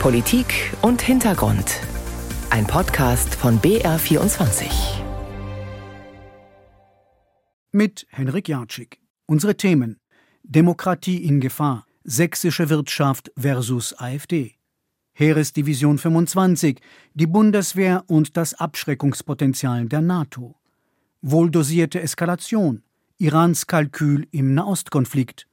[0.00, 1.80] Politik und Hintergrund.
[2.50, 4.68] Ein Podcast von BR24.
[7.72, 9.00] Mit Henrik Jatschik.
[9.26, 9.98] Unsere Themen:
[10.44, 14.54] Demokratie in Gefahr, sächsische Wirtschaft versus AfD.
[15.14, 16.78] Heeresdivision 25,
[17.14, 20.56] die Bundeswehr und das Abschreckungspotenzial der NATO.
[21.22, 22.84] Wohldosierte Eskalation,
[23.18, 25.48] Irans Kalkül im Nahostkonflikt,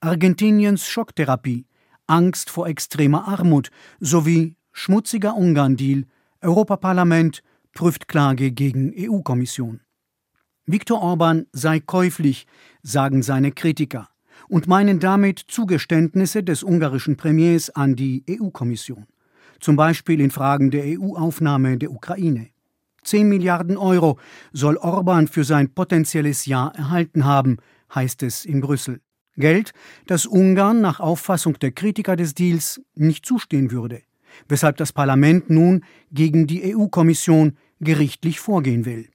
[0.00, 1.66] Argentiniens Schocktherapie,
[2.06, 3.70] Angst vor extremer Armut
[4.00, 6.04] sowie schmutziger Ungarn-Deal,
[6.40, 9.80] Europaparlament prüft Klage gegen EU-Kommission.
[10.66, 12.46] Viktor Orban sei käuflich,
[12.82, 14.08] sagen seine Kritiker
[14.48, 19.06] und meinen damit Zugeständnisse des ungarischen Premiers an die EU-Kommission,
[19.60, 22.48] zum Beispiel in Fragen der EU-Aufnahme der Ukraine.
[23.04, 24.18] 10 Milliarden Euro
[24.52, 27.58] soll Orban für sein potenzielles Ja erhalten haben,
[27.94, 29.00] heißt es in Brüssel.
[29.36, 29.72] Geld,
[30.06, 34.02] das Ungarn nach Auffassung der Kritiker des Deals nicht zustehen würde,
[34.48, 39.08] weshalb das Parlament nun gegen die EU-Kommission gerichtlich vorgehen will.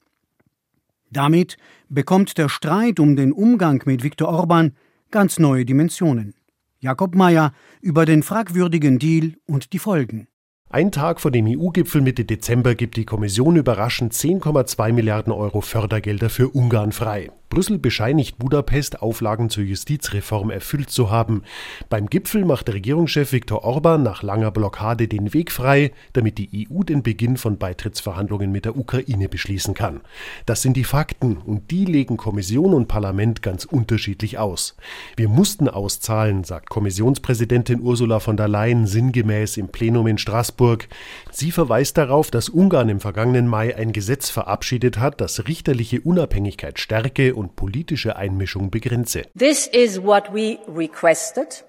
[1.10, 1.56] Damit
[1.88, 4.74] bekommt der Streit um den Umgang mit Viktor Orban
[5.10, 6.34] ganz neue Dimensionen.
[6.80, 10.28] Jakob Mayer über den fragwürdigen Deal und die Folgen.
[10.70, 16.28] Ein Tag vor dem EU-Gipfel Mitte Dezember gibt die Kommission überraschend 10,2 Milliarden Euro Fördergelder
[16.28, 17.30] für Ungarn frei.
[17.48, 21.42] Brüssel bescheinigt Budapest, Auflagen zur Justizreform erfüllt zu haben.
[21.88, 26.82] Beim Gipfel macht Regierungschef Viktor Orban nach langer Blockade den Weg frei, damit die EU
[26.82, 30.02] den Beginn von Beitrittsverhandlungen mit der Ukraine beschließen kann.
[30.44, 34.76] Das sind die Fakten und die legen Kommission und Parlament ganz unterschiedlich aus.
[35.16, 40.86] Wir mussten auszahlen, sagt Kommissionspräsidentin Ursula von der Leyen sinngemäß im Plenum in Straßburg.
[41.30, 46.78] Sie verweist darauf, dass Ungarn im vergangenen Mai ein Gesetz verabschiedet hat, das richterliche Unabhängigkeit
[46.78, 49.22] stärke und politische Einmischung begrenze.
[49.38, 51.64] This is what we requested.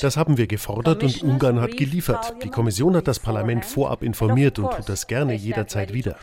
[0.00, 2.42] Das haben wir gefordert und Ungarn hat geliefert.
[2.42, 6.16] Die Kommission hat das Parlament vorab informiert und tut das gerne jederzeit wieder.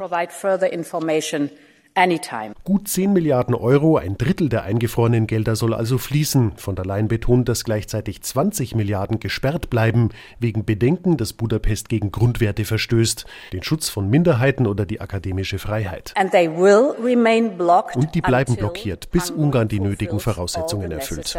[1.95, 2.53] Anytime.
[2.63, 6.53] Gut 10 Milliarden Euro, ein Drittel der eingefrorenen Gelder soll also fließen.
[6.55, 12.11] Von der Leyen betont, dass gleichzeitig 20 Milliarden gesperrt bleiben, wegen Bedenken, dass Budapest gegen
[12.11, 16.13] Grundwerte verstößt, den Schutz von Minderheiten oder die akademische Freiheit.
[16.17, 21.37] Und die bleiben blockiert, bis Ungarn die nötigen Voraussetzungen erfüllt.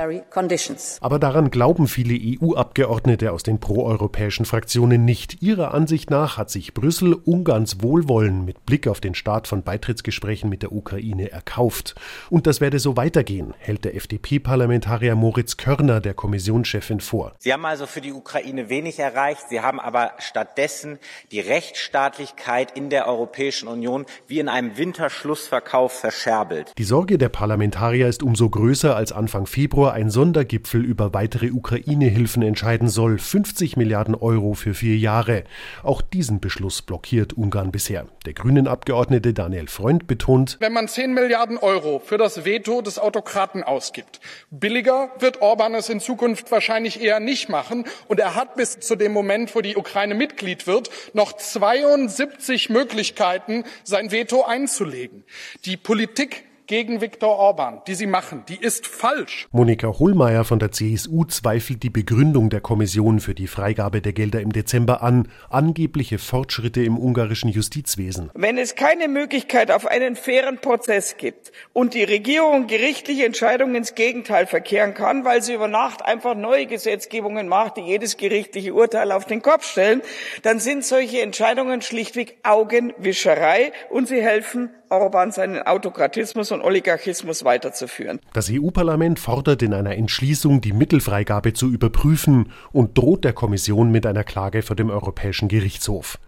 [1.00, 5.42] Aber daran glauben viele EU-Abgeordnete aus den proeuropäischen Fraktionen nicht.
[5.42, 10.39] Ihrer Ansicht nach hat sich Brüssel Ungarns Wohlwollen mit Blick auf den Start von Beitrittsgesprächen
[10.40, 11.94] Gesprächen mit der Ukraine erkauft.
[12.30, 17.32] Und das werde so weitergehen, hält der FDP-Parlamentarier Moritz Körner der Kommissionschefin vor.
[17.38, 19.42] Sie haben also für die Ukraine wenig erreicht.
[19.50, 20.98] Sie haben aber stattdessen
[21.30, 26.72] die Rechtsstaatlichkeit in der Europäischen Union wie in einem Winterschlussverkauf verscherbelt.
[26.78, 32.42] Die Sorge der Parlamentarier ist umso größer, als Anfang Februar ein Sondergipfel über weitere Ukraine-Hilfen
[32.42, 33.18] entscheiden soll.
[33.18, 35.44] 50 Milliarden Euro für vier Jahre.
[35.82, 38.06] Auch diesen Beschluss blockiert Ungarn bisher.
[38.24, 40.56] Der grünen Abgeordnete Daniel Freund betont, betont.
[40.60, 44.20] Wenn man 10 Milliarden Euro für das Veto des Autokraten ausgibt,
[44.50, 47.84] billiger wird Orban es in Zukunft wahrscheinlich eher nicht machen.
[48.08, 53.64] Und er hat bis zu dem Moment, wo die Ukraine Mitglied wird, noch 72 Möglichkeiten,
[53.84, 55.24] sein Veto einzulegen.
[55.64, 59.48] Die Politik gegen Viktor Orban, die Sie machen, die ist falsch.
[59.50, 64.40] Monika Hohlmeier von der CSU zweifelt die Begründung der Kommission für die Freigabe der Gelder
[64.40, 68.30] im Dezember an, angebliche Fortschritte im ungarischen Justizwesen.
[68.34, 73.96] Wenn es keine Möglichkeit auf einen fairen Prozess gibt und die Regierung gerichtliche Entscheidungen ins
[73.96, 79.10] Gegenteil verkehren kann, weil sie über Nacht einfach neue Gesetzgebungen macht, die jedes gerichtliche Urteil
[79.10, 80.02] auf den Kopf stellen,
[80.42, 88.20] dann sind solche Entscheidungen schlichtweg Augenwischerei und sie helfen Orban seinen Autokratismus und Oligarchismus weiterzuführen.
[88.32, 94.06] Das EU-Parlament fordert in einer Entschließung, die Mittelfreigabe zu überprüfen und droht der Kommission mit
[94.06, 96.18] einer Klage vor dem Europäischen Gerichtshof.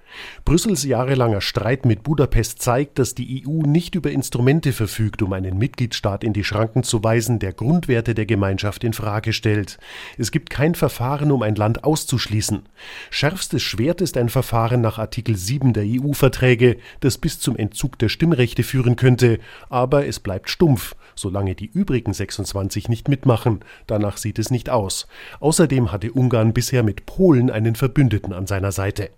[0.44, 5.58] Brüssels jahrelanger Streit mit Budapest zeigt, dass die EU nicht über Instrumente verfügt, um einen
[5.58, 9.78] Mitgliedstaat in die Schranken zu weisen, der Grundwerte der Gemeinschaft in Frage stellt.
[10.18, 12.62] Es gibt kein Verfahren, um ein Land auszuschließen.
[13.10, 18.08] Schärfstes Schwert ist ein Verfahren nach Artikel 7 der EU-Verträge, das bis zum Entzug der
[18.08, 19.38] Stimmrechte führen könnte,
[19.68, 23.60] aber es bleibt stumpf, solange die übrigen 26 nicht mitmachen.
[23.86, 25.06] Danach sieht es nicht aus.
[25.40, 29.10] Außerdem hatte Ungarn bisher mit Polen einen Verbündeten an seiner Seite.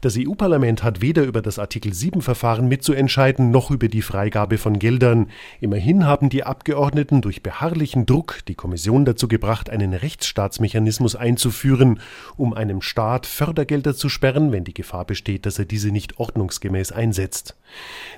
[0.00, 5.30] Das EU-Parlament hat weder über das Artikel 7-Verfahren mitzuentscheiden, noch über die Freigabe von Geldern.
[5.60, 12.00] Immerhin haben die Abgeordneten durch beharrlichen Druck die Kommission dazu gebracht, einen Rechtsstaatsmechanismus einzuführen,
[12.36, 16.92] um einem Staat Fördergelder zu sperren, wenn die Gefahr besteht, dass er diese nicht ordnungsgemäß
[16.92, 17.56] einsetzt.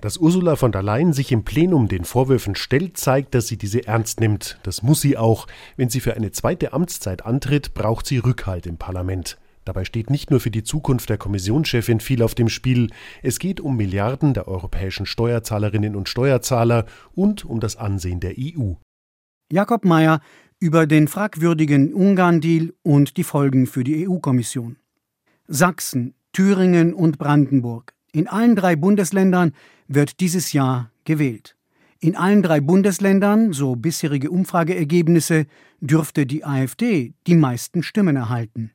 [0.01, 3.87] Dass Ursula von der Leyen sich im Plenum den Vorwürfen stellt, zeigt, dass sie diese
[3.87, 4.59] ernst nimmt.
[4.63, 5.47] Das muss sie auch.
[5.77, 9.39] Wenn sie für eine zweite Amtszeit antritt, braucht sie Rückhalt im Parlament.
[9.67, 12.89] Dabei steht nicht nur für die Zukunft der Kommissionschefin viel auf dem Spiel,
[13.23, 16.87] es geht um Milliarden der europäischen Steuerzahlerinnen und Steuerzahler
[17.17, 18.75] und um das Ansehen der EU.
[19.51, 20.21] Jakob Mayer
[20.61, 24.77] über den fragwürdigen Ungarn-Deal und die Folgen für die EU-Kommission.
[25.49, 27.93] Sachsen, Thüringen und Brandenburg.
[28.13, 29.53] In allen drei Bundesländern
[29.89, 31.57] wird dieses Jahr gewählt.
[31.99, 35.47] In allen drei Bundesländern, so bisherige Umfrageergebnisse,
[35.81, 38.71] dürfte die AfD die meisten Stimmen erhalten.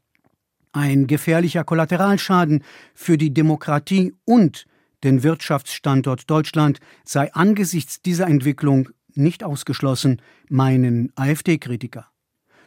[0.74, 2.64] Ein gefährlicher Kollateralschaden
[2.94, 4.66] für die Demokratie und
[5.04, 12.08] den Wirtschaftsstandort Deutschland sei angesichts dieser Entwicklung nicht ausgeschlossen, meinen AfD-Kritiker.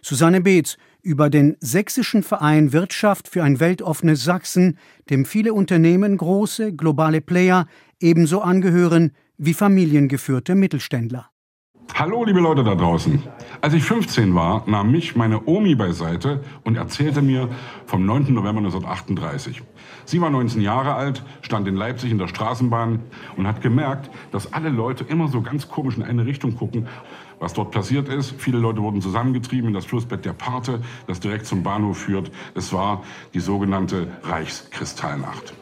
[0.03, 4.79] Susanne Beetz über den Sächsischen Verein Wirtschaft für ein weltoffenes Sachsen,
[5.09, 7.67] dem viele Unternehmen, große globale Player
[8.01, 11.31] ebenso angehören wie familiengeführte Mittelständler.
[11.93, 13.23] Hallo, liebe Leute da draußen.
[13.61, 17.49] Als ich 15 war, nahm mich meine Omi beiseite und erzählte mir
[17.87, 18.33] vom 9.
[18.33, 19.63] November 1938.
[20.05, 23.01] Sie war 19 Jahre alt, stand in Leipzig in der Straßenbahn
[23.37, 26.89] und hat gemerkt, dass alle Leute immer so ganz komisch in eine Richtung gucken.
[27.39, 31.47] Was dort passiert ist, viele Leute wurden zusammengetrieben in das Flussbett der Parte, das direkt
[31.47, 32.31] zum Bahnhof führt.
[32.55, 33.03] Es war
[33.35, 35.55] die sogenannte Reichskristallnacht.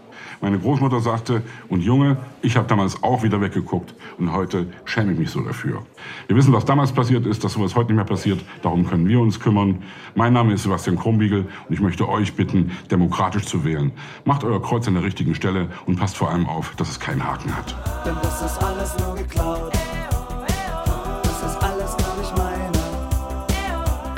[0.42, 5.18] Meine Großmutter sagte, und Junge, ich habe damals auch wieder weggeguckt und heute schäme ich
[5.18, 5.82] mich so dafür.
[6.26, 8.44] Wir wissen, was damals passiert ist, dass sowas heute nicht mehr passiert.
[8.60, 9.84] Darum können wir uns kümmern.
[10.16, 13.92] Mein Name ist Sebastian Krumbiegel und ich möchte euch bitten, demokratisch zu wählen.
[14.24, 17.24] Macht euer Kreuz an der richtigen Stelle und passt vor allem auf, dass es keinen
[17.24, 17.76] Haken hat.
[18.04, 19.72] Denn das ist alles nur geklaut.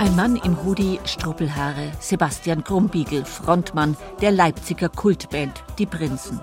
[0.04, 6.38] Ein Mann im Hoodie, Struppelhaare, Sebastian Krumbiegel, Frontmann der Leipziger Kultband Die Prinzen.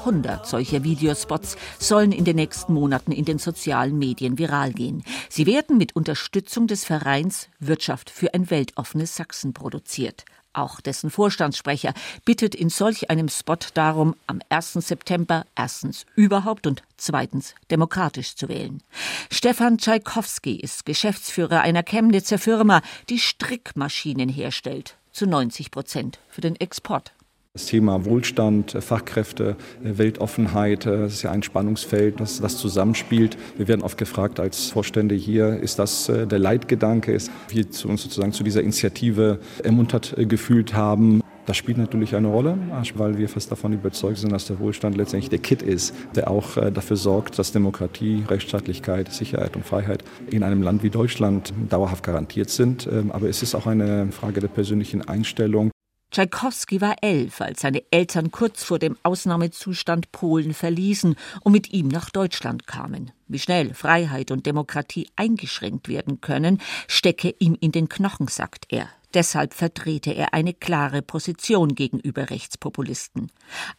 [0.00, 5.02] 100 solcher Videospots sollen in den nächsten Monaten in den sozialen Medien viral gehen.
[5.30, 10.26] Sie werden mit Unterstützung des Vereins Wirtschaft für ein weltoffenes Sachsen produziert.
[10.56, 11.92] Auch dessen Vorstandssprecher
[12.24, 14.72] bittet in solch einem Spot darum, am 1.
[14.72, 18.82] September erstens überhaupt und zweitens demokratisch zu wählen.
[19.30, 22.80] Stefan Tschaikowski ist Geschäftsführer einer Chemnitzer Firma,
[23.10, 27.12] die Strickmaschinen herstellt, zu 90 Prozent für den Export.
[27.56, 33.38] Das Thema Wohlstand, Fachkräfte, Weltoffenheit, äh, das ist ja ein Spannungsfeld, das, das zusammenspielt.
[33.56, 38.02] Wir werden oft gefragt als Vorstände hier, ist das äh, der Leitgedanke, ist wir uns
[38.02, 41.22] sozusagen zu dieser Initiative ermuntert äh, gefühlt haben.
[41.46, 42.58] Das spielt natürlich eine Rolle,
[42.96, 46.56] weil wir fest davon überzeugt sind, dass der Wohlstand letztendlich der Kit ist, der auch
[46.56, 52.50] dafür sorgt, dass Demokratie, Rechtsstaatlichkeit, Sicherheit und Freiheit in einem Land wie Deutschland dauerhaft garantiert
[52.50, 52.88] sind.
[52.90, 55.70] Ähm, aber es ist auch eine Frage der persönlichen Einstellung.
[56.16, 61.88] Tschaikowski war elf, als seine Eltern kurz vor dem Ausnahmezustand Polen verließen und mit ihm
[61.88, 63.10] nach Deutschland kamen.
[63.28, 68.88] Wie schnell Freiheit und Demokratie eingeschränkt werden können, stecke ihm in den Knochen, sagt er.
[69.12, 73.30] Deshalb vertrete er eine klare Position gegenüber Rechtspopulisten.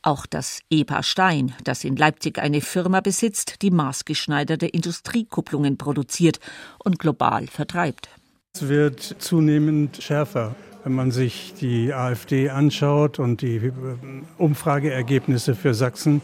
[0.04, 6.39] Auch das EPA Stein, das in Leipzig eine Firma besitzt, die maßgeschneiderte Industriekupplungen produziert
[6.78, 8.10] und global vertreibt.
[8.54, 10.56] Es wird zunehmend schärfer.
[10.88, 13.72] Wenn man sich die AfD anschaut und die äh,
[14.38, 16.22] Umfrageergebnisse für Sachsen,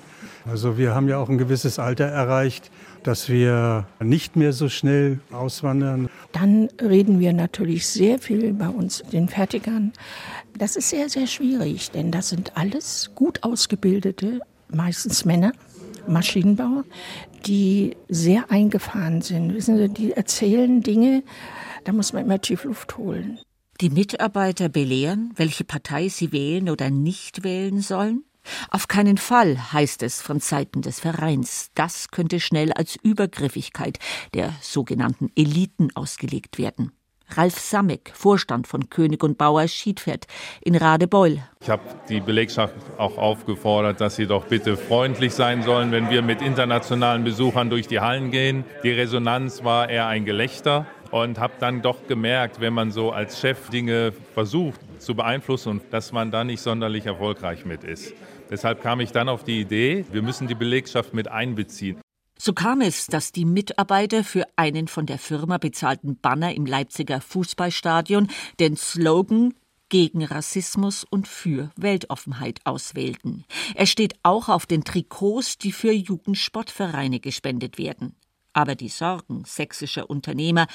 [0.50, 2.72] also wir haben ja auch ein gewisses Alter erreicht,
[3.04, 6.08] dass wir nicht mehr so schnell auswandern.
[6.32, 9.92] Dann reden wir natürlich sehr viel bei uns den Fertigern.
[10.58, 14.40] Das ist sehr, sehr schwierig, denn das sind alles gut ausgebildete,
[14.70, 15.52] meistens Männer,
[16.08, 16.86] Maschinenbauer,
[17.46, 19.54] die sehr eingefahren sind.
[19.54, 21.22] Wissen Sie, die erzählen Dinge,
[21.84, 23.40] da muss man immer tief Luft holen
[23.84, 28.24] die Mitarbeiter belehren, welche Partei sie wählen oder nicht wählen sollen?
[28.70, 31.70] Auf keinen Fall, heißt es von Seiten des Vereins.
[31.76, 34.00] Das könnte schnell als Übergriffigkeit
[34.34, 36.94] der sogenannten Eliten ausgelegt werden.
[37.36, 40.28] Ralf Samek, Vorstand von König und Bauer Schiedfeld
[40.62, 41.40] in Radebeul.
[41.60, 46.22] Ich habe die Belegschaft auch aufgefordert, dass sie doch bitte freundlich sein sollen, wenn wir
[46.22, 48.64] mit internationalen Besuchern durch die Hallen gehen.
[48.84, 53.40] Die Resonanz war eher ein Gelächter und habe dann doch gemerkt, wenn man so als
[53.40, 58.16] Chef Dinge versucht zu beeinflussen, dass man da nicht sonderlich erfolgreich mit ist.
[58.50, 62.02] Deshalb kam ich dann auf die Idee, wir müssen die Belegschaft mit einbeziehen.
[62.40, 67.22] So kam es, dass die Mitarbeiter für einen von der Firma bezahlten Banner im Leipziger
[67.22, 68.28] Fußballstadion
[68.60, 69.54] den Slogan
[69.90, 73.46] gegen Rassismus und für Weltoffenheit auswählten.
[73.76, 78.16] Er steht auch auf den Trikots, die für Jugendsportvereine gespendet werden.
[78.54, 80.68] Aber die Sorgen sächsischer Unternehmer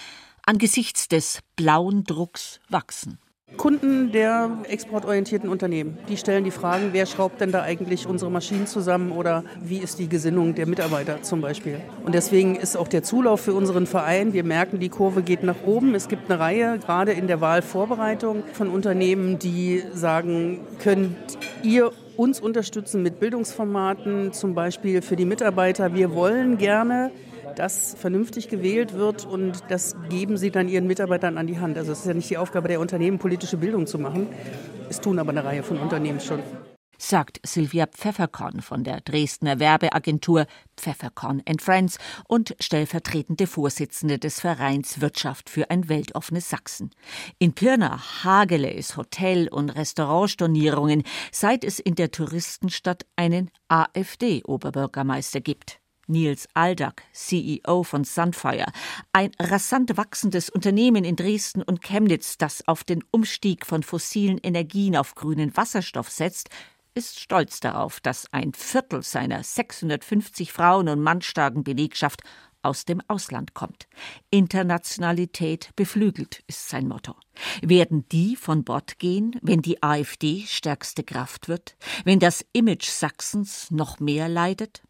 [0.44, 3.18] angesichts des blauen Drucks wachsen.
[3.56, 8.66] Kunden der exportorientierten Unternehmen, die stellen die Fragen, wer schraubt denn da eigentlich unsere Maschinen
[8.66, 11.80] zusammen oder wie ist die Gesinnung der Mitarbeiter zum Beispiel.
[12.04, 15.62] Und deswegen ist auch der Zulauf für unseren Verein, wir merken, die Kurve geht nach
[15.64, 15.94] oben.
[15.94, 21.16] Es gibt eine Reihe, gerade in der Wahlvorbereitung von Unternehmen, die sagen, könnt
[21.62, 25.94] ihr uns unterstützen mit Bildungsformaten, zum Beispiel für die Mitarbeiter.
[25.94, 27.12] Wir wollen gerne
[27.58, 31.76] dass vernünftig gewählt wird und das geben sie dann ihren Mitarbeitern an die Hand.
[31.76, 34.28] Also es ist ja nicht die Aufgabe der Unternehmen, politische Bildung zu machen.
[34.88, 36.40] Es tun aber eine Reihe von Unternehmen schon
[36.98, 40.46] sagt Silvia Pfefferkorn von der Dresdner Werbeagentur
[40.76, 46.90] Pfefferkorn Friends und stellvertretende Vorsitzende des Vereins Wirtschaft für ein weltoffenes Sachsen.
[47.38, 55.80] In Pirna hagele es Hotel- und Restaurantstornierungen, seit es in der Touristenstadt einen AfD-Oberbürgermeister gibt.
[56.08, 58.66] Nils Aldag, CEO von Sunfire,
[59.12, 64.96] ein rasant wachsendes Unternehmen in Dresden und Chemnitz, das auf den Umstieg von fossilen Energien
[64.96, 66.48] auf grünen Wasserstoff setzt,
[66.94, 72.22] ist stolz darauf, dass ein Viertel seiner 650 Frauen- und Mannstarken Belegschaft
[72.62, 73.86] aus dem Ausland kommt.
[74.30, 77.14] Internationalität beflügelt ist sein Motto.
[77.62, 83.70] Werden die von Bord gehen, wenn die AfD stärkste Kraft wird, wenn das Image Sachsens
[83.70, 84.82] noch mehr leidet?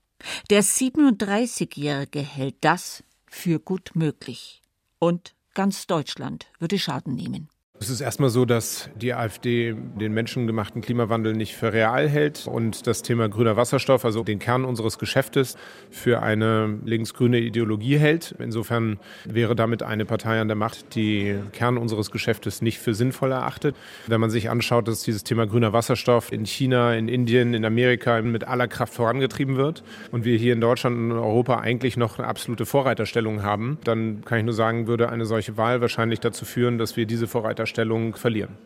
[0.50, 4.62] Der 37-Jährige hält das für gut möglich.
[4.98, 7.48] Und ganz Deutschland würde Schaden nehmen.
[7.80, 12.88] Es ist erstmal so, dass die AfD den menschengemachten Klimawandel nicht für real hält und
[12.88, 15.56] das Thema grüner Wasserstoff, also den Kern unseres Geschäftes,
[15.88, 18.34] für eine linksgrüne Ideologie hält.
[18.40, 23.30] Insofern wäre damit eine Partei an der Macht, die Kern unseres Geschäftes nicht für sinnvoll
[23.30, 23.76] erachtet.
[24.08, 28.20] Wenn man sich anschaut, dass dieses Thema grüner Wasserstoff in China, in Indien, in Amerika
[28.22, 32.26] mit aller Kraft vorangetrieben wird und wir hier in Deutschland und Europa eigentlich noch eine
[32.26, 36.78] absolute Vorreiterstellung haben, dann kann ich nur sagen, würde eine solche Wahl wahrscheinlich dazu führen,
[36.78, 38.56] dass wir diese Vorreiterstellung Vorstellung verlieren.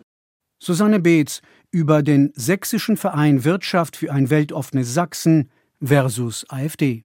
[0.63, 1.43] Susanne Beetz
[1.73, 5.51] über den Sächsischen Verein Wirtschaft für ein weltoffenes Sachsen
[5.83, 7.03] versus AfD.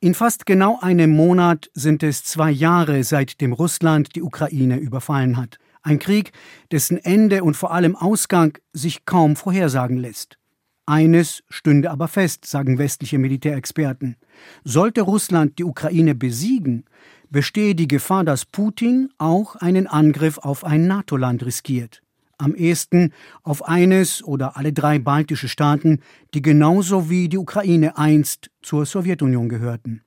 [0.00, 5.58] In fast genau einem Monat sind es zwei Jahre, seitdem Russland die Ukraine überfallen hat.
[5.82, 6.32] Ein Krieg,
[6.70, 10.38] dessen Ende und vor allem Ausgang sich kaum vorhersagen lässt.
[10.86, 14.16] Eines stünde aber fest, sagen westliche Militärexperten.
[14.64, 16.84] Sollte Russland die Ukraine besiegen,
[17.30, 22.02] bestehe die Gefahr, dass Putin auch einen Angriff auf ein NATO-Land riskiert.
[22.38, 26.00] Am ehesten auf eines oder alle drei baltische Staaten,
[26.34, 30.02] die genauso wie die Ukraine einst zur Sowjetunion gehörten.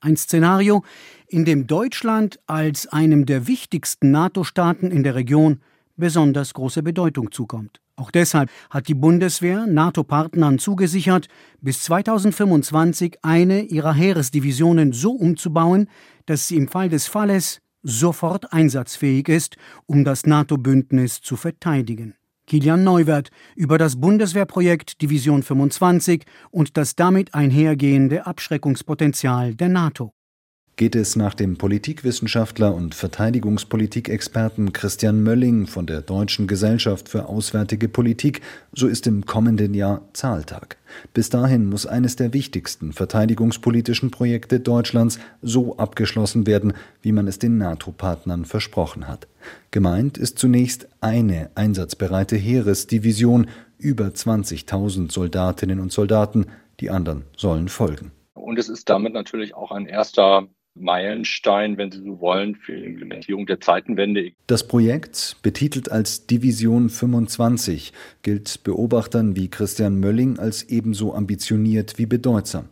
[0.00, 0.84] Ein Szenario,
[1.26, 5.60] in dem Deutschland als einem der wichtigsten NATO-Staaten in der Region
[5.96, 7.80] besonders große Bedeutung zukommt.
[7.96, 11.28] Auch deshalb hat die Bundeswehr NATO-Partnern zugesichert,
[11.62, 15.88] bis 2025 eine ihrer Heeresdivisionen so umzubauen,
[16.26, 22.14] dass sie im Fall des Falles sofort einsatzfähig ist, um das NATO-Bündnis zu verteidigen.
[22.46, 30.12] Kilian Neuwert über das Bundeswehrprojekt Division 25 und das damit einhergehende Abschreckungspotenzial der NATO.
[30.78, 37.88] Geht es nach dem Politikwissenschaftler und Verteidigungspolitikexperten Christian Mölling von der Deutschen Gesellschaft für Auswärtige
[37.88, 38.42] Politik,
[38.74, 40.76] so ist im kommenden Jahr Zahltag.
[41.14, 47.38] Bis dahin muss eines der wichtigsten verteidigungspolitischen Projekte Deutschlands so abgeschlossen werden, wie man es
[47.38, 49.28] den NATO-Partnern versprochen hat.
[49.70, 56.48] Gemeint ist zunächst eine einsatzbereite Heeresdivision, über 20.000 Soldatinnen und Soldaten,
[56.80, 58.12] die anderen sollen folgen.
[58.34, 62.84] Und es ist damit natürlich auch ein erster Meilenstein, wenn Sie so wollen, für die
[62.84, 64.32] Implementierung der Zeitenwende.
[64.46, 67.92] Das Projekt, betitelt als Division 25,
[68.22, 72.68] gilt Beobachtern wie Christian Mölling als ebenso ambitioniert wie bedeutsam.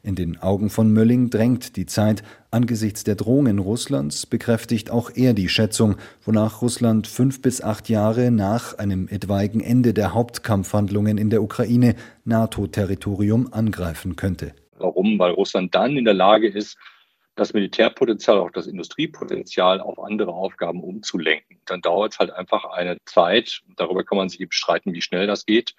[0.00, 2.22] In den Augen von Mölling drängt die Zeit.
[2.52, 8.30] Angesichts der Drohungen Russlands bekräftigt auch er die Schätzung, wonach Russland fünf bis acht Jahre
[8.30, 14.54] nach einem etwaigen Ende der Hauptkampfhandlungen in der Ukraine NATO-Territorium angreifen könnte.
[14.78, 15.18] Warum?
[15.18, 16.78] Weil Russland dann in der Lage ist,
[17.38, 21.58] das Militärpotenzial, auch das Industriepotenzial auf andere Aufgaben umzulenken.
[21.66, 25.26] Dann dauert es halt einfach eine Zeit, darüber kann man sich eben streiten, wie schnell
[25.26, 25.74] das geht,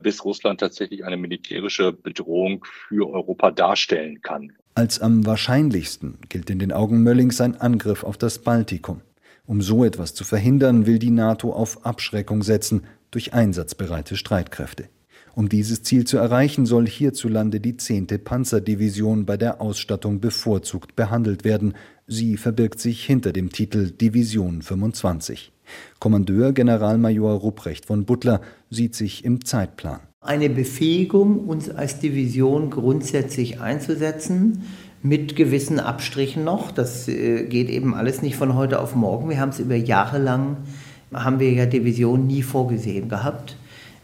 [0.00, 4.52] bis Russland tatsächlich eine militärische Bedrohung für Europa darstellen kann.
[4.74, 9.02] Als am wahrscheinlichsten gilt in den Augen Möllings ein Angriff auf das Baltikum.
[9.46, 14.88] Um so etwas zu verhindern, will die NATO auf Abschreckung setzen durch einsatzbereite Streitkräfte.
[15.36, 18.06] Um dieses Ziel zu erreichen, soll hierzulande die 10.
[18.22, 21.74] Panzerdivision bei der Ausstattung bevorzugt behandelt werden.
[22.06, 25.50] Sie verbirgt sich hinter dem Titel Division 25.
[25.98, 30.00] Kommandeur Generalmajor Rupprecht von Butler sieht sich im Zeitplan.
[30.20, 34.62] Eine Befähigung, uns als Division grundsätzlich einzusetzen,
[35.02, 36.70] mit gewissen Abstrichen noch.
[36.70, 39.28] Das äh, geht eben alles nicht von heute auf morgen.
[39.28, 40.58] Wir haben es über Jahre lang,
[41.12, 43.56] haben wir ja Division nie vorgesehen gehabt.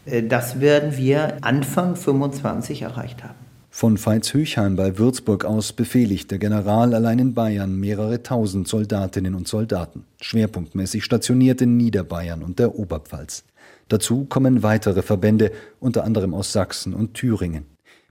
[0.05, 3.35] Äh, das werden wir Anfang 25 erreicht haben.
[3.73, 9.47] Von Veitshöchheim bei Würzburg aus befehligt der General allein in Bayern mehrere tausend Soldatinnen und
[9.47, 13.45] Soldaten, schwerpunktmäßig stationiert in Niederbayern und der Oberpfalz.
[13.87, 17.65] Dazu kommen weitere Verbände, unter anderem aus Sachsen und Thüringen.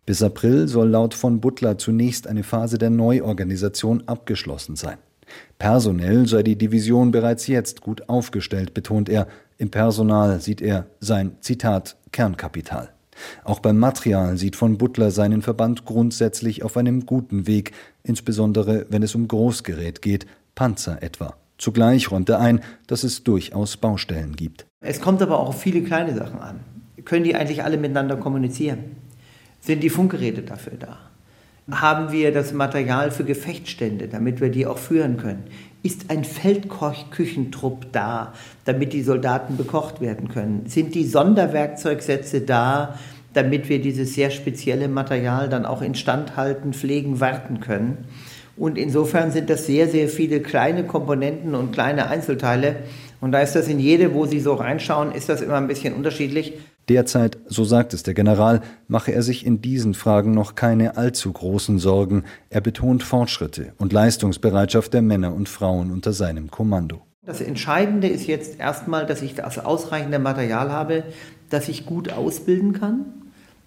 [0.07, 4.97] Bis April soll laut von Butler zunächst eine Phase der Neuorganisation abgeschlossen sein.
[5.59, 9.27] Personell sei die Division bereits jetzt gut aufgestellt, betont er.
[9.61, 12.89] Im Personal sieht er sein Zitat Kernkapital.
[13.45, 19.03] Auch beim Material sieht von Butler seinen Verband grundsätzlich auf einem guten Weg, insbesondere wenn
[19.03, 20.25] es um Großgerät geht,
[20.55, 21.35] Panzer etwa.
[21.59, 24.65] Zugleich räumt er ein, dass es durchaus Baustellen gibt.
[24.83, 26.61] Es kommt aber auch auf viele kleine Sachen an.
[27.05, 28.97] Können die eigentlich alle miteinander kommunizieren?
[29.61, 30.97] Sind die Funkgeräte dafür da?
[31.71, 35.45] Haben wir das Material für Gefechtsstände, damit wir die auch führen können?
[35.83, 38.35] Ist ein Feldkochküchentrupp da,
[38.67, 40.67] damit die Soldaten bekocht werden können?
[40.67, 42.99] Sind die Sonderwerkzeugsätze da,
[43.33, 48.05] damit wir dieses sehr spezielle Material dann auch instand halten, pflegen, warten können?
[48.59, 52.77] Und insofern sind das sehr, sehr viele kleine Komponenten und kleine Einzelteile.
[53.21, 55.95] Und da ist das in jede, wo Sie so reinschauen, ist das immer ein bisschen
[55.95, 56.55] unterschiedlich.
[56.89, 61.33] Derzeit, so sagt es der General, mache er sich in diesen Fragen noch keine allzu
[61.33, 62.25] großen Sorgen.
[62.49, 67.03] Er betont Fortschritte und Leistungsbereitschaft der Männer und Frauen unter seinem Kommando.
[67.25, 71.05] Das Entscheidende ist jetzt erstmal, dass ich das ausreichende Material habe,
[71.51, 73.05] das ich gut ausbilden kann.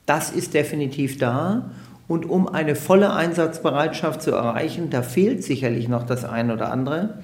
[0.05, 1.71] Das ist definitiv da.
[2.07, 7.19] Und um eine volle Einsatzbereitschaft zu erreichen, da fehlt sicherlich noch das eine oder andere.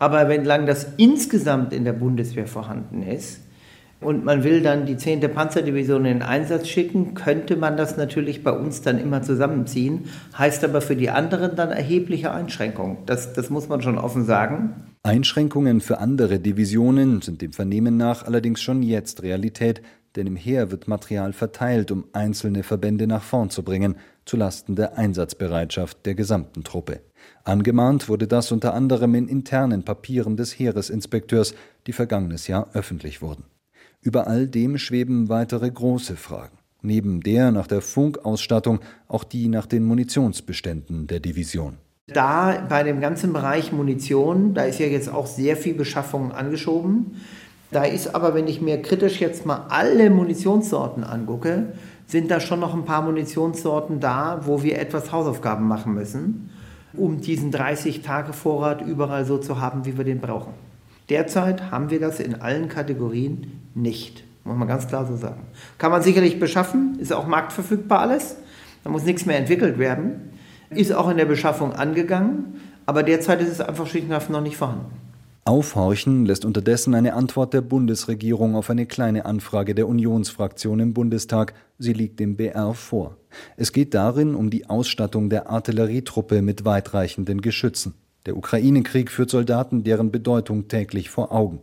[0.00, 3.40] Aber wenn lang das insgesamt in der Bundeswehr vorhanden ist,
[4.00, 5.20] und man will dann die 10.
[5.20, 10.80] Panzerdivision in Einsatz schicken, könnte man das natürlich bei uns dann immer zusammenziehen, heißt aber
[10.80, 12.98] für die anderen dann erhebliche Einschränkungen.
[13.04, 14.86] Das, das muss man schon offen sagen.
[15.02, 19.82] Einschränkungen für andere Divisionen sind dem Vernehmen nach allerdings schon jetzt Realität,
[20.16, 24.96] denn im Heer wird Material verteilt, um einzelne Verbände nach vorn zu bringen, zulasten der
[24.96, 27.00] Einsatzbereitschaft der gesamten Truppe.
[27.50, 31.54] Angemahnt wurde das unter anderem in internen Papieren des Heeresinspekteurs,
[31.86, 33.44] die vergangenes Jahr öffentlich wurden.
[34.00, 36.58] Über all dem schweben weitere große Fragen.
[36.80, 41.78] Neben der nach der Funkausstattung auch die nach den Munitionsbeständen der Division.
[42.06, 47.16] Da bei dem ganzen Bereich Munition, da ist ja jetzt auch sehr viel Beschaffung angeschoben.
[47.70, 51.72] Da ist aber, wenn ich mir kritisch jetzt mal alle Munitionssorten angucke,
[52.06, 56.50] sind da schon noch ein paar Munitionssorten da, wo wir etwas Hausaufgaben machen müssen,
[56.92, 60.52] um diesen 30-Tage-Vorrat überall so zu haben, wie wir den brauchen.
[61.08, 64.24] Derzeit haben wir das in allen Kategorien nicht.
[64.44, 65.42] Muss man ganz klar so sagen.
[65.78, 68.36] Kann man sicherlich beschaffen, ist auch marktverfügbar alles.
[68.84, 70.32] Da muss nichts mehr entwickelt werden.
[70.70, 74.86] Ist auch in der Beschaffung angegangen, aber derzeit ist es einfach schlicht noch nicht vorhanden.
[75.44, 81.54] Aufhorchen lässt unterdessen eine Antwort der Bundesregierung auf eine kleine Anfrage der Unionsfraktion im Bundestag.
[81.78, 83.16] Sie liegt dem BR vor.
[83.56, 87.94] Es geht darin um die Ausstattung der Artillerietruppe mit weitreichenden Geschützen.
[88.26, 91.62] Der Ukraine-Krieg führt Soldaten deren Bedeutung täglich vor Augen.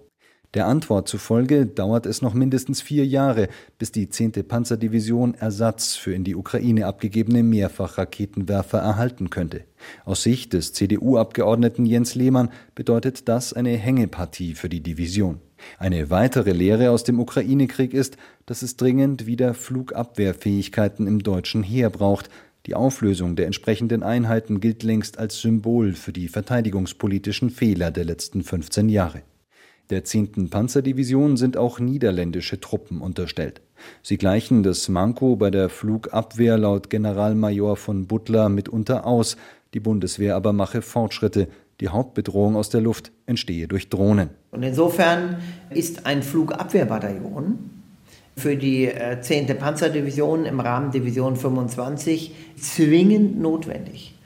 [0.57, 4.31] Der Antwort zufolge dauert es noch mindestens vier Jahre, bis die 10.
[4.47, 9.65] Panzerdivision Ersatz für in die Ukraine abgegebene Mehrfachraketenwerfer erhalten könnte.
[10.03, 15.41] Aus Sicht des CDU-Abgeordneten Jens Lehmann bedeutet das eine Hängepartie für die Division.
[15.77, 18.17] Eine weitere Lehre aus dem Ukraine-Krieg ist,
[18.47, 22.31] dass es dringend wieder Flugabwehrfähigkeiten im deutschen Heer braucht,
[22.65, 28.41] die Auflösung der entsprechenden Einheiten gilt längst als Symbol für die verteidigungspolitischen Fehler der letzten
[28.41, 29.21] 15 Jahre.
[29.89, 30.49] Der 10.
[30.49, 33.61] Panzerdivision sind auch niederländische Truppen unterstellt.
[34.03, 39.37] Sie gleichen das Manko bei der Flugabwehr laut Generalmajor von Butler mitunter aus,
[39.73, 41.47] die Bundeswehr aber mache Fortschritte,
[41.79, 44.31] die Hauptbedrohung aus der Luft entstehe durch Drohnen.
[44.51, 45.37] Und insofern
[45.69, 47.57] ist ein Flugabwehrbataillon
[48.35, 49.47] für die 10.
[49.47, 54.16] Äh, Panzerdivision im Rahmen Division 25 zwingend notwendig.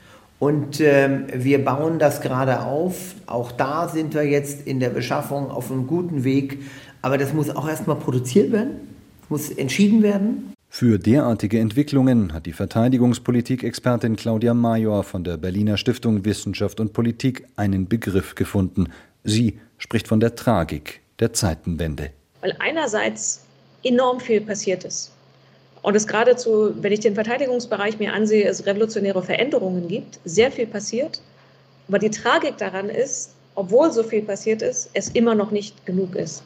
[0.42, 3.14] Und ähm, wir bauen das gerade auf.
[3.26, 6.58] Auch da sind wir jetzt in der Beschaffung auf einem guten Weg.
[7.00, 8.72] Aber das muss auch erstmal produziert werden,
[9.28, 10.52] muss entschieden werden.
[10.68, 17.46] Für derartige Entwicklungen hat die Verteidigungspolitik-Expertin Claudia Major von der Berliner Stiftung Wissenschaft und Politik
[17.54, 18.88] einen Begriff gefunden.
[19.22, 22.10] Sie spricht von der Tragik der Zeitenwende.
[22.40, 23.44] Weil einerseits
[23.84, 25.12] enorm viel passiert ist.
[25.82, 30.66] Und es geradezu, wenn ich den Verteidigungsbereich mir ansehe, es revolutionäre Veränderungen gibt, sehr viel
[30.66, 31.20] passiert.
[31.88, 36.14] Aber die Tragik daran ist, obwohl so viel passiert ist, es immer noch nicht genug
[36.14, 36.44] ist.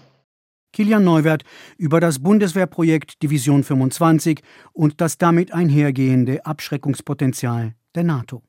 [0.73, 1.43] Kilian Neuwert
[1.79, 4.41] über das Bundeswehrprojekt Division 25
[4.73, 8.43] und das damit einhergehende Abschreckungspotenzial der NATO.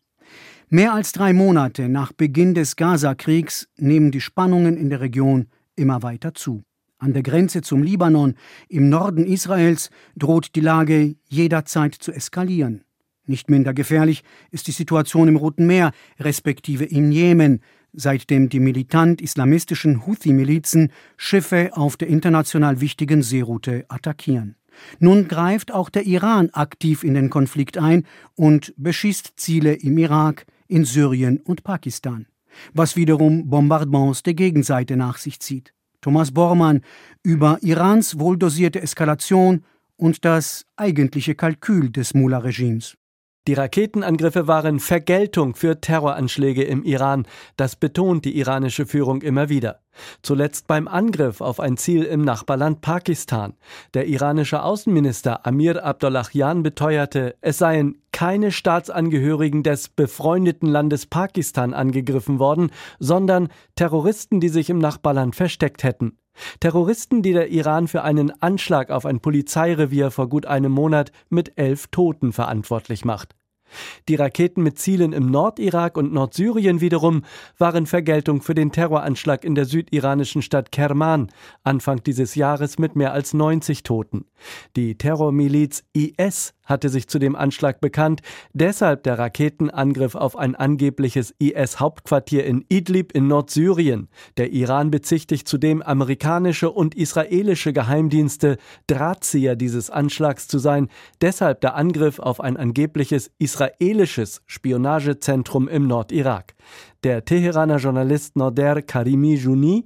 [0.70, 5.48] Mehr als drei Monate nach Beginn des Gaza-Kriegs nehmen die Spannungen in der Region
[5.78, 6.64] immer weiter zu.
[7.00, 8.36] An der Grenze zum Libanon,
[8.70, 12.84] im Norden Israels, droht die Lage jederzeit zu eskalieren.
[13.28, 17.62] Nicht minder gefährlich ist die Situation im Roten Meer, respektive in Jemen,
[17.94, 24.56] seitdem die militant-islamistischen Houthi-Milizen Schiffe auf der international wichtigen Seeroute attackieren.
[25.00, 28.06] Nun greift auch der Iran aktiv in den Konflikt ein
[28.36, 32.28] und beschießt Ziele im Irak, in Syrien und Pakistan,
[32.74, 35.74] was wiederum Bombardements der Gegenseite nach sich zieht.
[36.02, 36.82] Thomas Bormann
[37.24, 39.64] über Irans wohldosierte Eskalation
[39.96, 42.98] und das eigentliche Kalkül des Mullah-Regimes.
[43.48, 47.26] Die Raketenangriffe waren Vergeltung für Terroranschläge im Iran.
[47.56, 49.80] Das betont die iranische Führung immer wieder.
[50.22, 53.54] Zuletzt beim Angriff auf ein Ziel im Nachbarland Pakistan.
[53.94, 62.40] Der iranische Außenminister Amir Abdollahian beteuerte, es seien keine Staatsangehörigen des befreundeten Landes Pakistan angegriffen
[62.40, 66.18] worden, sondern Terroristen, die sich im Nachbarland versteckt hätten.
[66.60, 71.54] Terroristen, die der Iran für einen Anschlag auf ein Polizeirevier vor gut einem Monat mit
[71.58, 73.37] elf Toten verantwortlich macht.
[74.08, 77.24] Die Raketen mit Zielen im Nordirak und Nordsyrien wiederum
[77.58, 81.32] waren Vergeltung für den Terroranschlag in der südiranischen Stadt Kerman
[81.64, 84.26] Anfang dieses Jahres mit mehr als 90 Toten.
[84.76, 88.22] Die Terrormiliz IS hatte sich zu dem Anschlag bekannt,
[88.54, 94.10] deshalb der Raketenangriff auf ein angebliches IS-Hauptquartier in Idlib in Nordsyrien.
[94.38, 100.90] Der Iran bezichtigt zudem amerikanische und israelische Geheimdienste, Drahtzieher dieses Anschlags zu sein,
[101.22, 106.54] deshalb der Angriff auf ein angebliches israelisches Spionagezentrum im Nordirak.
[107.04, 109.86] Der Teheraner Journalist Nader Karimi Juni.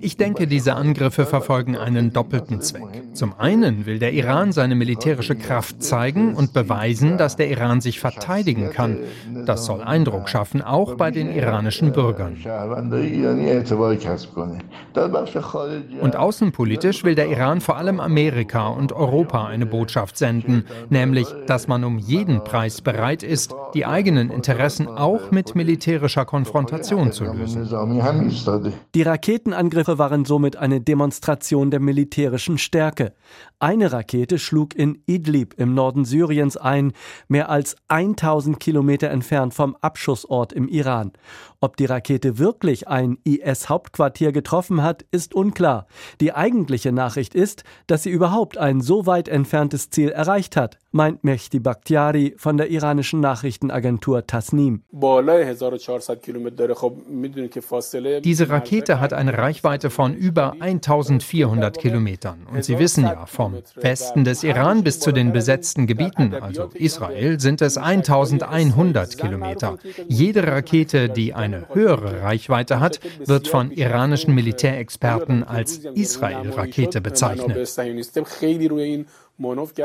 [0.00, 3.02] Ich denke, diese Angriffe verfolgen einen doppelten Zweck.
[3.14, 7.98] Zum einen will der Iran seine militärische Kraft zeigen und beweisen, dass der Iran sich
[7.98, 8.98] verteidigen kann.
[9.44, 12.36] Das soll Eindruck schaffen, auch bei den iranischen Bürgern.
[16.00, 21.66] Und außenpolitisch will der Iran vor allem Amerika und Europa eine Botschaft senden, nämlich, dass
[21.66, 27.68] man um jeden Preis bereit ist, die eigenen Interessen auch mit militärischer Konfrontation zu lösen.
[28.94, 33.12] Die Raketenangriffe waren somit eine Demonstration der militärischen Stärke.
[33.64, 36.92] Eine Rakete schlug in Idlib im Norden Syriens ein,
[37.28, 41.12] mehr als 1000 Kilometer entfernt vom Abschussort im Iran.
[41.62, 45.86] Ob die Rakete wirklich ein IS-Hauptquartier getroffen hat, ist unklar.
[46.20, 51.24] Die eigentliche Nachricht ist, dass sie überhaupt ein so weit entferntes Ziel erreicht hat, meint
[51.24, 54.82] Mehdi Bakhtiari von der iranischen Nachrichtenagentur Tasnim.
[58.24, 62.46] Diese Rakete hat eine Reichweite von über 1400 Kilometern.
[62.52, 67.40] Und Sie wissen ja, vom Westen des Iran bis zu den besetzten Gebieten, also Israel,
[67.40, 69.78] sind es 1100 Kilometer.
[70.08, 77.56] Jede Rakete, die eine höhere Reichweite hat, wird von iranischen Militärexperten als Israel-Rakete bezeichnet.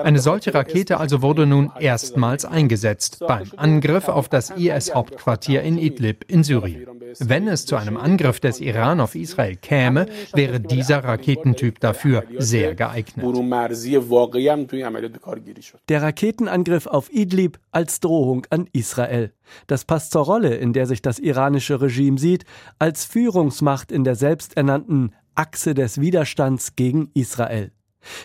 [0.04, 6.24] Eine solche Rakete also wurde nun erstmals eingesetzt beim Angriff auf das IS-Hauptquartier in Idlib
[6.28, 6.86] in Syrien.
[7.18, 12.76] Wenn es zu einem Angriff des Iran auf Israel käme, wäre dieser Raketentyp dafür sehr
[12.76, 13.26] geeignet.
[15.90, 19.34] Der Raketenangriff auf Idlib als Drohung an Israel.
[19.66, 22.46] Das passt zur Rolle, in der sich das iranische Regime sieht,
[22.78, 27.72] als Führungsmacht in der selbsternannten Achse des Widerstands gegen Israel.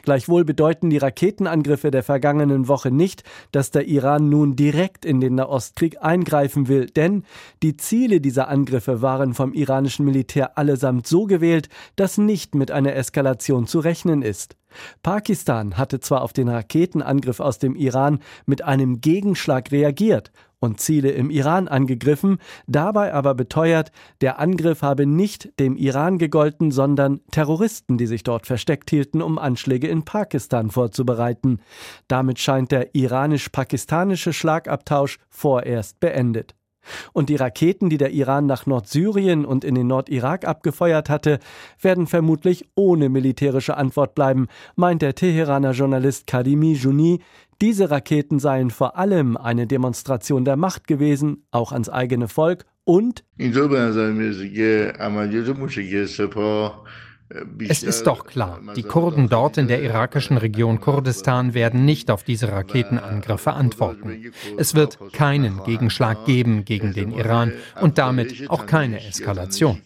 [0.02, 5.34] Gleichwohl bedeuten die Raketenangriffe der vergangenen Woche nicht, dass der Iran nun direkt in den
[5.34, 7.24] Nahostkrieg eingreifen will, denn
[7.62, 12.94] die Ziele dieser Angriffe waren vom iranischen Militär allesamt so gewählt, dass nicht mit einer
[12.94, 14.56] Eskalation zu rechnen ist.
[15.02, 20.32] Pakistan hatte zwar auf den Raketenangriff aus dem Iran mit einem Gegenschlag reagiert
[20.64, 26.70] und Ziele im Iran angegriffen, dabei aber beteuert, der Angriff habe nicht dem Iran gegolten,
[26.70, 31.60] sondern Terroristen, die sich dort versteckt hielten, um Anschläge in Pakistan vorzubereiten.
[32.08, 36.54] Damit scheint der iranisch-pakistanische Schlagabtausch vorerst beendet.
[37.12, 41.38] Und die Raketen, die der Iran nach Nordsyrien und in den Nordirak abgefeuert hatte,
[41.80, 47.20] werden vermutlich ohne militärische Antwort bleiben, meint der Teheraner Journalist Karimi Juni.
[47.60, 53.24] Diese Raketen seien vor allem eine Demonstration der Macht gewesen, auch ans eigene Volk und
[57.68, 62.22] Es ist doch klar, die Kurden dort in der irakischen Region Kurdistan werden nicht auf
[62.22, 64.32] diese Raketenangriffe antworten.
[64.58, 69.80] Es wird keinen Gegenschlag geben gegen den Iran und damit auch keine Eskalation.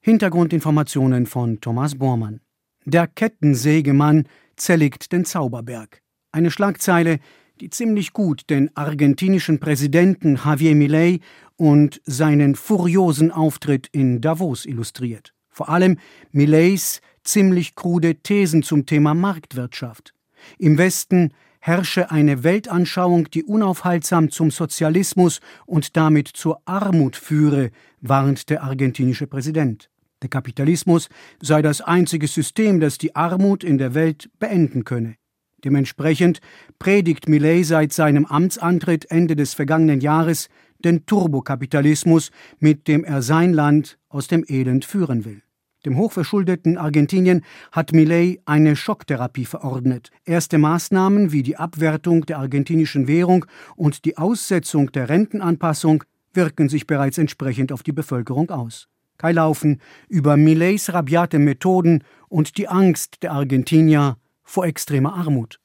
[0.00, 2.40] Hintergrundinformationen von Thomas Bormann.
[2.86, 6.00] Der Kettensägemann zerlegt den Zauberberg.
[6.32, 7.20] Eine Schlagzeile,
[7.60, 11.20] die ziemlich gut den argentinischen Präsidenten Javier Milei
[11.56, 15.32] und seinen furiosen Auftritt in Davos illustriert.
[15.50, 15.98] Vor allem
[16.32, 20.14] Millets ziemlich krude Thesen zum Thema Marktwirtschaft.
[20.58, 28.50] Im Westen herrsche eine Weltanschauung, die unaufhaltsam zum Sozialismus und damit zur Armut führe, warnt
[28.50, 29.88] der argentinische Präsident.
[30.24, 31.10] Der Kapitalismus
[31.42, 35.16] sei das einzige System, das die Armut in der Welt beenden könne.
[35.62, 36.40] Dementsprechend
[36.78, 40.48] predigt Millet seit seinem Amtsantritt Ende des vergangenen Jahres
[40.82, 45.42] den Turbokapitalismus, mit dem er sein Land aus dem Elend führen will.
[45.84, 50.10] Dem hochverschuldeten Argentinien hat Millet eine Schocktherapie verordnet.
[50.24, 53.44] Erste Maßnahmen wie die Abwertung der argentinischen Währung
[53.76, 58.88] und die Aussetzung der Rentenanpassung wirken sich bereits entsprechend auf die Bevölkerung aus.
[59.18, 65.60] Kai Laufen über Millets rabiate Methoden und die Angst der Argentinier vor extremer Armut.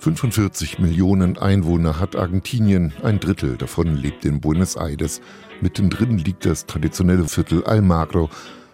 [0.00, 5.20] 45 Millionen Einwohner hat Argentinien, ein Drittel davon lebt in Buenos Aires.
[5.60, 8.30] Mittendrin liegt das traditionelle Viertel Almagro.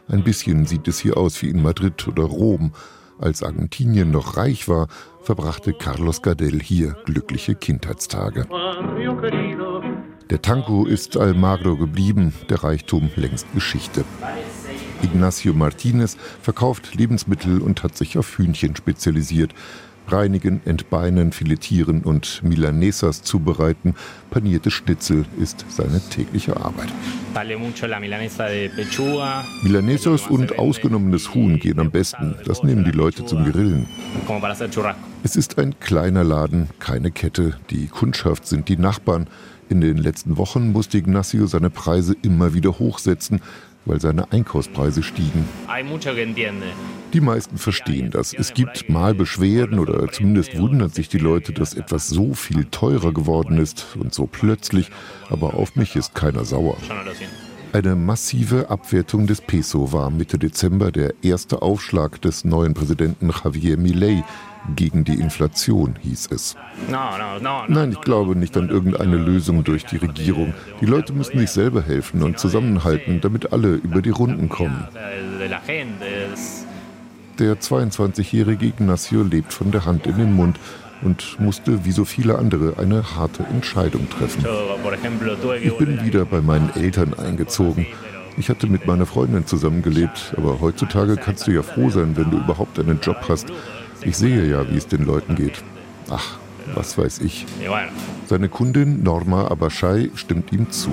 [0.06, 2.72] Ein bisschen sieht es hier aus wie in Madrid oder Rom.
[3.18, 4.88] Als Argentinien noch reich war,
[5.22, 8.46] verbrachte Carlos Gardel hier glückliche Kindheitstage.
[10.30, 14.06] Der Tango ist Almagro geblieben, der Reichtum längst Geschichte.
[15.02, 19.54] Ignacio Martinez verkauft Lebensmittel und hat sich auf Hühnchen spezialisiert.
[20.08, 23.94] Reinigen, entbeinen, filetieren und Milanesas zubereiten,
[24.30, 26.88] panierte Schnitzel ist seine tägliche Arbeit.
[29.62, 32.34] Milanesas und ausgenommenes Huhn gehen am besten.
[32.44, 33.86] Das nehmen die Leute zum Grillen.
[35.22, 37.56] Es ist ein kleiner Laden, keine Kette.
[37.70, 39.26] Die Kundschaft sind die Nachbarn.
[39.68, 43.40] In den letzten Wochen musste Ignacio seine Preise immer wieder hochsetzen,
[43.86, 45.46] weil seine Einkaufspreise stiegen.
[47.12, 48.32] Die meisten verstehen das.
[48.34, 53.12] Es gibt mal Beschwerden oder zumindest wundern sich die Leute, dass etwas so viel teurer
[53.12, 54.90] geworden ist und so plötzlich,
[55.30, 56.76] aber auf mich ist keiner sauer.
[57.72, 63.76] Eine massive Abwertung des Peso war Mitte Dezember der erste Aufschlag des neuen Präsidenten Javier
[63.76, 64.22] Milei
[64.76, 66.56] gegen die Inflation, hieß es.
[66.88, 70.54] Nein, ich glaube nicht an irgendeine Lösung durch die Regierung.
[70.80, 74.88] Die Leute müssen sich selber helfen und zusammenhalten, damit alle über die Runden kommen.
[77.38, 80.58] Der 22-jährige Ignacio lebt von der Hand in den Mund
[81.02, 84.44] und musste wie so viele andere eine harte Entscheidung treffen.
[85.62, 87.86] Ich bin wieder bei meinen Eltern eingezogen.
[88.36, 92.38] Ich hatte mit meiner Freundin zusammengelebt, aber heutzutage kannst du ja froh sein, wenn du
[92.38, 93.46] überhaupt einen Job hast.
[94.04, 95.62] Ich sehe ja, wie es den Leuten geht.
[96.10, 96.38] Ach,
[96.74, 97.46] was weiß ich.
[98.26, 100.90] Seine Kundin Norma Abashai stimmt ihm zu.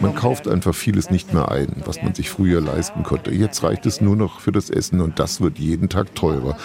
[0.00, 3.32] Man kauft einfach vieles nicht mehr ein, was man sich früher leisten konnte.
[3.32, 6.56] Jetzt reicht es nur noch für das Essen und das wird jeden Tag teurer.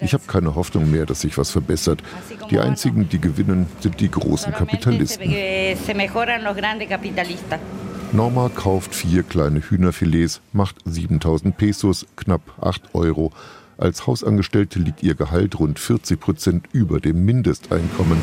[0.00, 2.02] Ich habe keine Hoffnung mehr, dass sich was verbessert.
[2.50, 5.34] Die einzigen, die gewinnen, sind die großen Kapitalisten.
[8.12, 13.32] Norma kauft vier kleine Hühnerfilets, macht 7000 Pesos, knapp 8 Euro.
[13.78, 18.18] Als Hausangestellte liegt ihr Gehalt rund 40 Prozent über dem Mindesteinkommen.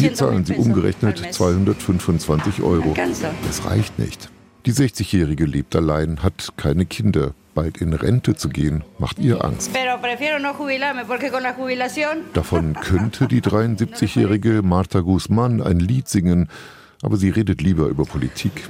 [0.00, 2.94] Hier zahlen sie umgerechnet 225 Euro.
[3.46, 4.30] Das reicht nicht.
[4.64, 7.34] Die 60-Jährige lebt allein, hat keine Kinder.
[7.54, 9.70] Bald in Rente zu gehen, macht ihr Angst.
[12.32, 16.48] Davon könnte die 73-jährige Marta Guzman ein Lied singen,
[17.02, 18.68] aber sie redet lieber über Politik.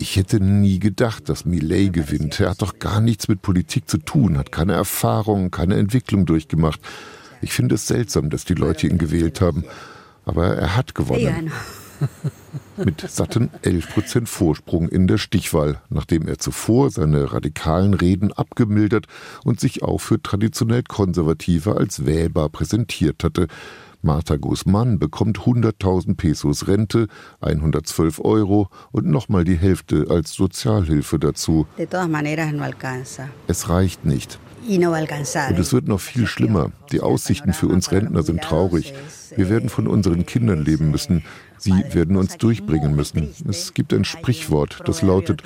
[0.00, 2.40] Ich hätte nie gedacht, dass Millet gewinnt.
[2.40, 6.80] Er hat doch gar nichts mit Politik zu tun, hat keine Erfahrung, keine Entwicklung durchgemacht.
[7.42, 9.64] Ich finde es seltsam, dass die Leute ihn gewählt haben.
[10.24, 11.52] Aber er hat gewonnen.
[12.76, 19.06] Mit satten 11 Prozent Vorsprung in der Stichwahl, nachdem er zuvor seine radikalen Reden abgemildert
[19.44, 23.48] und sich auch für traditionell Konservative als wählbar präsentiert hatte.
[24.02, 27.06] Martha Guzman bekommt 100.000 Pesos Rente,
[27.40, 31.66] 112 Euro und nochmal die Hälfte als Sozialhilfe dazu.
[33.46, 34.38] Es reicht nicht.
[35.50, 36.70] Und es wird noch viel schlimmer.
[36.92, 38.92] Die Aussichten für uns Rentner sind traurig.
[39.36, 41.24] Wir werden von unseren Kindern leben müssen.
[41.58, 43.28] Sie werden uns durchbringen müssen.
[43.48, 45.42] Es gibt ein Sprichwort, das lautet,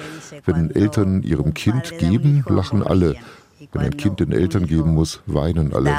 [0.46, 3.16] wenn Eltern ihrem Kind geben, lachen alle.
[3.72, 5.90] Wenn ein Kind den Eltern geben muss, weinen alle.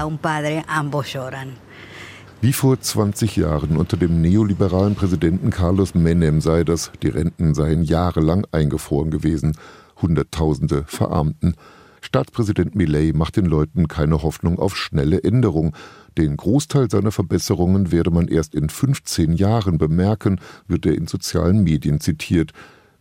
[2.41, 7.84] Wie vor 20 Jahren unter dem neoliberalen Präsidenten Carlos Menem sei das, die Renten seien
[7.84, 9.58] jahrelang eingefroren gewesen,
[10.02, 11.56] Hunderttausende verarmten.
[12.02, 15.76] Staatspräsident Millet macht den Leuten keine Hoffnung auf schnelle Änderung.
[16.17, 21.63] Den Großteil seiner Verbesserungen werde man erst in 15 Jahren bemerken, wird er in sozialen
[21.63, 22.52] Medien zitiert,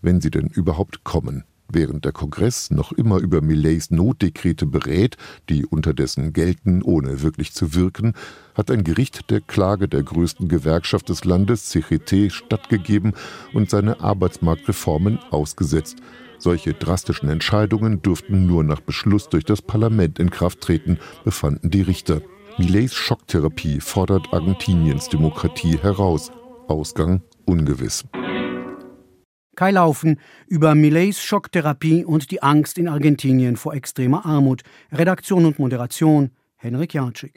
[0.00, 1.44] wenn sie denn überhaupt kommen.
[1.74, 5.16] Während der Kongress noch immer über Millets Notdekrete berät,
[5.48, 8.12] die unterdessen gelten, ohne wirklich zu wirken,
[8.54, 13.14] hat ein Gericht der Klage der größten Gewerkschaft des Landes, CGT, stattgegeben
[13.54, 15.96] und seine Arbeitsmarktreformen ausgesetzt.
[16.38, 21.82] Solche drastischen Entscheidungen dürften nur nach Beschluss durch das Parlament in Kraft treten, befanden die
[21.82, 22.22] Richter.
[22.56, 26.30] Millets Schocktherapie fordert Argentiniens Demokratie heraus.
[26.68, 28.04] Ausgang ungewiss.
[29.56, 34.62] Kai Laufen über Millets Schocktherapie und die Angst in Argentinien vor extremer Armut.
[34.92, 37.32] Redaktion und Moderation Henrik Jatschik.